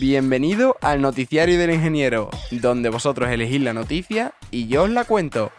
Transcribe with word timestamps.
Bienvenido 0.00 0.76
al 0.80 1.02
Noticiario 1.02 1.58
del 1.58 1.72
Ingeniero, 1.72 2.30
donde 2.52 2.88
vosotros 2.88 3.30
elegís 3.30 3.60
la 3.60 3.74
noticia 3.74 4.32
y 4.52 4.68
yo 4.68 4.84
os 4.84 4.90
la 4.90 5.04
cuento. 5.04 5.50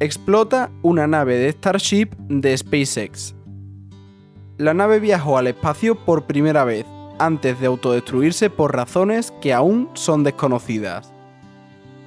Explota 0.00 0.70
una 0.82 1.06
nave 1.06 1.36
de 1.36 1.52
Starship 1.52 2.08
de 2.28 2.56
SpaceX. 2.56 3.34
La 4.56 4.72
nave 4.72 4.98
viajó 4.98 5.36
al 5.36 5.48
espacio 5.48 6.02
por 6.06 6.24
primera 6.26 6.64
vez, 6.64 6.86
antes 7.18 7.60
de 7.60 7.66
autodestruirse 7.66 8.48
por 8.48 8.74
razones 8.74 9.30
que 9.42 9.52
aún 9.52 9.90
son 9.92 10.24
desconocidas. 10.24 11.12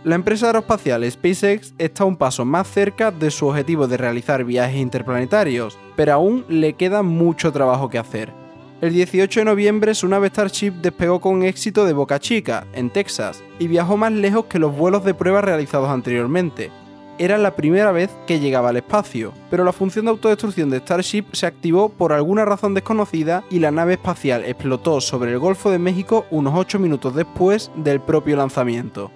La 0.04 0.16
empresa 0.16 0.48
aeroespacial 0.48 1.10
SpaceX 1.12 1.76
está 1.78 2.06
un 2.06 2.18
paso 2.18 2.44
más 2.44 2.68
cerca 2.68 3.12
de 3.12 3.30
su 3.30 3.46
objetivo 3.46 3.88
de 3.88 3.98
realizar 3.98 4.44
viajes 4.44 4.82
interplanetarios, 4.82 5.78
pero 5.96 6.14
aún 6.14 6.44
le 6.50 6.74
queda 6.74 7.04
mucho 7.04 7.52
trabajo 7.52 7.88
que 7.88 8.00
hacer. 8.00 8.34
El 8.82 8.94
18 8.94 9.42
de 9.42 9.46
noviembre 9.46 9.94
su 9.94 10.08
nave 10.08 10.30
Starship 10.30 10.72
despegó 10.82 11.22
con 11.22 11.44
éxito 11.44 11.86
de 11.86 11.94
Boca 11.94 12.20
Chica, 12.20 12.66
en 12.74 12.90
Texas, 12.90 13.44
y 13.60 13.68
viajó 13.68 13.96
más 13.96 14.12
lejos 14.12 14.46
que 14.46 14.58
los 14.58 14.76
vuelos 14.76 15.06
de 15.06 15.14
prueba 15.14 15.42
realizados 15.42 15.90
anteriormente. 15.90 16.72
Era 17.20 17.38
la 17.38 17.56
primera 17.56 17.92
vez 17.92 18.10
que 18.26 18.40
llegaba 18.40 18.70
al 18.70 18.78
espacio, 18.78 19.34
pero 19.52 19.64
la 19.64 19.72
función 19.72 20.06
de 20.06 20.12
autodestrucción 20.12 20.72
de 20.72 20.80
Starship 20.80 21.26
se 21.34 21.46
activó 21.46 21.90
por 21.90 22.12
alguna 22.12 22.44
razón 22.44 22.74
desconocida 22.74 23.44
y 23.52 23.60
la 23.60 23.70
nave 23.70 23.94
espacial 23.94 24.46
explotó 24.46 25.00
sobre 25.00 25.32
el 25.34 25.38
Golfo 25.38 25.70
de 25.70 25.78
México 25.78 26.26
unos 26.32 26.56
8 26.56 26.80
minutos 26.80 27.14
después 27.14 27.70
del 27.76 28.02
propio 28.02 28.36
lanzamiento. 28.36 29.12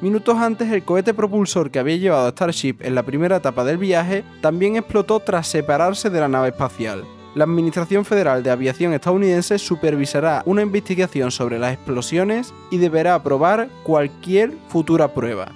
Minutos 0.00 0.38
antes, 0.38 0.72
el 0.72 0.82
cohete 0.82 1.12
propulsor 1.12 1.70
que 1.70 1.78
había 1.78 1.96
llevado 1.96 2.26
a 2.26 2.30
Starship 2.30 2.76
en 2.80 2.94
la 2.94 3.02
primera 3.02 3.36
etapa 3.36 3.64
del 3.64 3.76
viaje 3.76 4.24
también 4.40 4.76
explotó 4.76 5.20
tras 5.20 5.46
separarse 5.46 6.08
de 6.08 6.20
la 6.20 6.28
nave 6.28 6.48
espacial. 6.48 7.04
La 7.34 7.44
Administración 7.44 8.06
Federal 8.06 8.42
de 8.42 8.50
Aviación 8.50 8.94
estadounidense 8.94 9.58
supervisará 9.58 10.42
una 10.46 10.62
investigación 10.62 11.30
sobre 11.30 11.58
las 11.58 11.74
explosiones 11.74 12.54
y 12.70 12.78
deberá 12.78 13.14
aprobar 13.14 13.68
cualquier 13.84 14.52
futura 14.68 15.12
prueba 15.12 15.52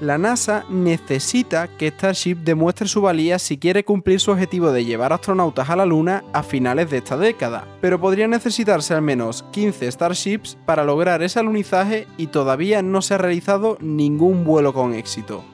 la 0.00 0.16
NASA 0.16 0.64
necesita 0.70 1.68
que 1.68 1.88
Starship 1.88 2.36
demuestre 2.36 2.88
su 2.88 3.02
valía 3.02 3.38
si 3.38 3.58
quiere 3.58 3.84
cumplir 3.84 4.18
su 4.18 4.30
objetivo 4.30 4.72
de 4.72 4.84
llevar 4.84 5.12
astronautas 5.12 5.68
a 5.68 5.76
la 5.76 5.84
Luna 5.84 6.24
a 6.32 6.42
finales 6.42 6.90
de 6.90 6.98
esta 6.98 7.16
década, 7.18 7.66
pero 7.80 8.00
podría 8.00 8.26
necesitarse 8.26 8.94
al 8.94 9.02
menos 9.02 9.44
15 9.52 9.92
Starships 9.92 10.56
para 10.64 10.84
lograr 10.84 11.22
ese 11.22 11.38
alunizaje 11.38 12.06
y 12.16 12.28
todavía 12.28 12.82
no 12.82 13.02
se 13.02 13.14
ha 13.14 13.18
realizado 13.18 13.76
ningún 13.80 14.44
vuelo 14.44 14.72
con 14.72 14.94
éxito. 14.94 15.44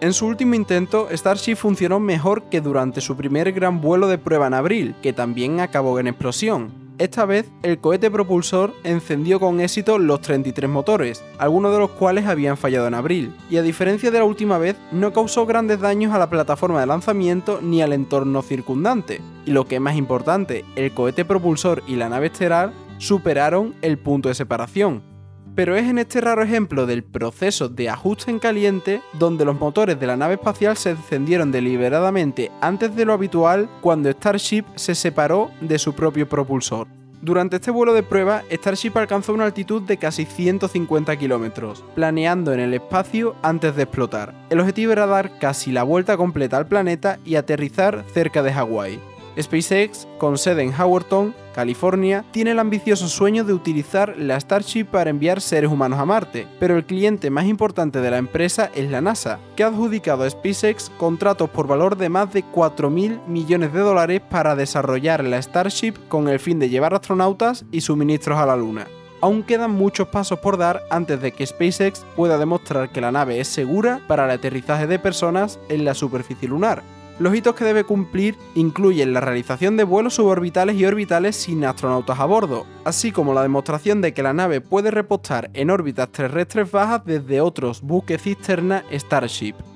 En 0.00 0.12
su 0.12 0.26
último 0.26 0.54
intento, 0.54 1.08
Starship 1.10 1.56
funcionó 1.56 2.00
mejor 2.00 2.44
que 2.44 2.60
durante 2.60 3.00
su 3.00 3.16
primer 3.16 3.52
gran 3.52 3.80
vuelo 3.80 4.08
de 4.08 4.18
prueba 4.18 4.46
en 4.46 4.54
abril, 4.54 4.94
que 5.02 5.12
también 5.12 5.60
acabó 5.60 5.98
en 5.98 6.08
explosión, 6.08 6.83
esta 6.98 7.24
vez, 7.24 7.50
el 7.64 7.78
cohete 7.80 8.08
propulsor 8.08 8.72
encendió 8.84 9.40
con 9.40 9.60
éxito 9.60 9.98
los 9.98 10.20
33 10.20 10.70
motores, 10.70 11.24
algunos 11.38 11.72
de 11.72 11.80
los 11.80 11.90
cuales 11.90 12.26
habían 12.26 12.56
fallado 12.56 12.86
en 12.86 12.94
abril, 12.94 13.34
y 13.50 13.56
a 13.56 13.62
diferencia 13.62 14.12
de 14.12 14.18
la 14.18 14.24
última 14.24 14.58
vez, 14.58 14.76
no 14.92 15.12
causó 15.12 15.44
grandes 15.44 15.80
daños 15.80 16.14
a 16.14 16.18
la 16.18 16.30
plataforma 16.30 16.80
de 16.80 16.86
lanzamiento 16.86 17.58
ni 17.60 17.82
al 17.82 17.92
entorno 17.92 18.42
circundante. 18.42 19.20
Y 19.44 19.50
lo 19.50 19.66
que 19.66 19.76
es 19.76 19.80
más 19.80 19.96
importante, 19.96 20.64
el 20.76 20.92
cohete 20.92 21.24
propulsor 21.24 21.82
y 21.88 21.96
la 21.96 22.08
nave 22.08 22.28
estelar 22.28 22.72
superaron 22.98 23.74
el 23.82 23.98
punto 23.98 24.28
de 24.28 24.36
separación, 24.36 25.02
pero 25.54 25.76
es 25.76 25.88
en 25.88 25.98
este 25.98 26.20
raro 26.20 26.42
ejemplo 26.42 26.86
del 26.86 27.04
proceso 27.04 27.68
de 27.68 27.88
ajuste 27.88 28.30
en 28.30 28.38
caliente 28.38 29.02
donde 29.12 29.44
los 29.44 29.58
motores 29.58 29.98
de 29.98 30.06
la 30.06 30.16
nave 30.16 30.34
espacial 30.34 30.76
se 30.76 30.90
encendieron 30.90 31.52
deliberadamente 31.52 32.50
antes 32.60 32.94
de 32.94 33.04
lo 33.04 33.12
habitual 33.12 33.68
cuando 33.80 34.10
Starship 34.10 34.64
se 34.74 34.94
separó 34.94 35.50
de 35.60 35.78
su 35.78 35.94
propio 35.94 36.28
propulsor. 36.28 36.86
Durante 37.22 37.56
este 37.56 37.70
vuelo 37.70 37.94
de 37.94 38.02
prueba, 38.02 38.42
Starship 38.52 38.92
alcanzó 38.96 39.32
una 39.32 39.46
altitud 39.46 39.80
de 39.80 39.96
casi 39.96 40.26
150 40.26 41.16
kilómetros, 41.16 41.82
planeando 41.94 42.52
en 42.52 42.60
el 42.60 42.74
espacio 42.74 43.34
antes 43.40 43.74
de 43.76 43.84
explotar. 43.84 44.34
El 44.50 44.60
objetivo 44.60 44.92
era 44.92 45.06
dar 45.06 45.38
casi 45.38 45.72
la 45.72 45.84
vuelta 45.84 46.18
completa 46.18 46.58
al 46.58 46.66
planeta 46.66 47.18
y 47.24 47.36
aterrizar 47.36 48.04
cerca 48.12 48.42
de 48.42 48.52
Hawái. 48.52 49.13
SpaceX, 49.40 50.06
con 50.18 50.38
sede 50.38 50.62
en 50.62 50.72
Howerton, 50.72 51.34
California, 51.54 52.24
tiene 52.30 52.52
el 52.52 52.58
ambicioso 52.58 53.08
sueño 53.08 53.44
de 53.44 53.52
utilizar 53.52 54.16
la 54.18 54.38
Starship 54.38 54.86
para 54.86 55.10
enviar 55.10 55.40
seres 55.40 55.70
humanos 55.70 55.98
a 55.98 56.04
Marte, 56.04 56.46
pero 56.58 56.76
el 56.76 56.84
cliente 56.84 57.30
más 57.30 57.46
importante 57.46 58.00
de 58.00 58.10
la 58.10 58.18
empresa 58.18 58.70
es 58.74 58.90
la 58.90 59.00
NASA, 59.00 59.38
que 59.56 59.64
ha 59.64 59.68
adjudicado 59.68 60.24
a 60.24 60.30
SpaceX 60.30 60.90
contratos 60.98 61.50
por 61.50 61.66
valor 61.66 61.96
de 61.96 62.08
más 62.08 62.32
de 62.32 62.44
4.000 62.44 63.26
millones 63.26 63.72
de 63.72 63.80
dólares 63.80 64.20
para 64.28 64.56
desarrollar 64.56 65.24
la 65.24 65.40
Starship 65.40 65.94
con 66.08 66.28
el 66.28 66.40
fin 66.40 66.58
de 66.58 66.68
llevar 66.68 66.94
astronautas 66.94 67.64
y 67.70 67.80
suministros 67.80 68.38
a 68.38 68.46
la 68.46 68.56
Luna. 68.56 68.86
Aún 69.24 69.42
quedan 69.42 69.70
muchos 69.70 70.08
pasos 70.08 70.38
por 70.40 70.58
dar 70.58 70.82
antes 70.90 71.18
de 71.18 71.32
que 71.32 71.46
SpaceX 71.46 72.04
pueda 72.14 72.36
demostrar 72.36 72.92
que 72.92 73.00
la 73.00 73.10
nave 73.10 73.40
es 73.40 73.48
segura 73.48 74.00
para 74.06 74.26
el 74.26 74.30
aterrizaje 74.30 74.86
de 74.86 74.98
personas 74.98 75.58
en 75.70 75.86
la 75.86 75.94
superficie 75.94 76.46
lunar, 76.46 76.82
los 77.18 77.34
hitos 77.34 77.54
que 77.54 77.64
debe 77.64 77.84
cumplir 77.84 78.36
incluyen 78.54 79.12
la 79.12 79.20
realización 79.20 79.76
de 79.76 79.84
vuelos 79.84 80.14
suborbitales 80.14 80.76
y 80.76 80.84
orbitales 80.84 81.36
sin 81.36 81.64
astronautas 81.64 82.18
a 82.18 82.24
bordo, 82.24 82.66
así 82.84 83.12
como 83.12 83.34
la 83.34 83.42
demostración 83.42 84.00
de 84.00 84.12
que 84.12 84.22
la 84.22 84.32
nave 84.32 84.60
puede 84.60 84.90
repostar 84.90 85.50
en 85.54 85.70
órbitas 85.70 86.10
terrestres 86.10 86.70
bajas 86.70 87.04
desde 87.04 87.40
otros 87.40 87.82
buques 87.82 88.22
cisterna 88.22 88.84
Starship. 88.92 89.73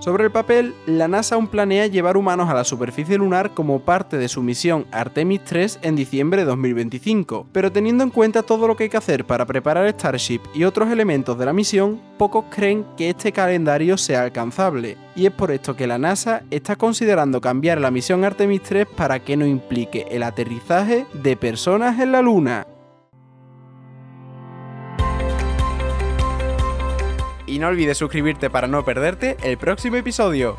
Sobre 0.00 0.24
el 0.24 0.30
papel, 0.30 0.74
la 0.86 1.08
NASA 1.08 1.34
aún 1.34 1.48
planea 1.48 1.88
llevar 1.88 2.16
humanos 2.16 2.48
a 2.48 2.54
la 2.54 2.62
superficie 2.62 3.18
lunar 3.18 3.52
como 3.52 3.80
parte 3.80 4.16
de 4.16 4.28
su 4.28 4.44
misión 4.44 4.86
Artemis 4.92 5.42
3 5.44 5.80
en 5.82 5.96
diciembre 5.96 6.42
de 6.42 6.46
2025, 6.46 7.48
pero 7.50 7.72
teniendo 7.72 8.04
en 8.04 8.10
cuenta 8.10 8.44
todo 8.44 8.68
lo 8.68 8.76
que 8.76 8.84
hay 8.84 8.90
que 8.90 8.96
hacer 8.96 9.24
para 9.24 9.44
preparar 9.44 9.90
Starship 9.90 10.40
y 10.54 10.62
otros 10.62 10.90
elementos 10.90 11.36
de 11.36 11.46
la 11.46 11.52
misión, 11.52 12.00
pocos 12.16 12.44
creen 12.48 12.86
que 12.96 13.10
este 13.10 13.32
calendario 13.32 13.98
sea 13.98 14.22
alcanzable, 14.22 14.96
y 15.16 15.26
es 15.26 15.32
por 15.32 15.50
esto 15.50 15.74
que 15.74 15.88
la 15.88 15.98
NASA 15.98 16.42
está 16.50 16.76
considerando 16.76 17.40
cambiar 17.40 17.80
la 17.80 17.90
misión 17.90 18.24
Artemis 18.24 18.62
3 18.62 18.86
para 18.96 19.18
que 19.18 19.36
no 19.36 19.46
implique 19.46 20.06
el 20.10 20.22
aterrizaje 20.22 21.06
de 21.12 21.36
personas 21.36 21.98
en 21.98 22.12
la 22.12 22.22
Luna. 22.22 22.66
Y 27.58 27.60
no 27.60 27.66
olvides 27.66 27.98
suscribirte 27.98 28.50
para 28.50 28.68
no 28.68 28.84
perderte 28.84 29.36
el 29.42 29.58
próximo 29.58 29.96
episodio. 29.96 30.56